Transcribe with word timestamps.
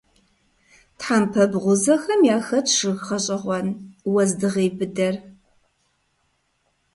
Тхьэмпэ 0.97 1.43
бгъузэхэм 1.51 2.21
яхэтщ 2.35 2.71
жыг 2.79 2.97
гъэщӀэгъуэн- 3.07 3.67
уэздыгъей 4.13 4.69
быдэр. 4.77 5.15